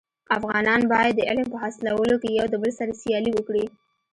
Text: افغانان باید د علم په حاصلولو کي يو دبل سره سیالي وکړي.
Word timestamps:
افغانان 0.37 0.81
باید 0.93 1.13
د 1.17 1.21
علم 1.29 1.47
په 1.51 1.57
حاصلولو 1.63 2.15
کي 2.21 2.29
يو 2.39 2.45
دبل 2.53 2.71
سره 2.79 2.97
سیالي 3.01 3.31
وکړي. 3.33 3.65